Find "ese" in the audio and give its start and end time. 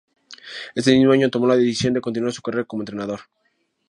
0.73-0.91